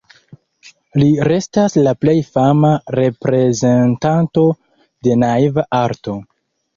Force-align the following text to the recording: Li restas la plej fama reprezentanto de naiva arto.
Li 1.01 1.09
restas 1.27 1.75
la 1.87 1.91
plej 2.05 2.15
fama 2.37 2.71
reprezentanto 2.99 4.47
de 5.09 5.19
naiva 5.25 5.67
arto. 5.81 6.17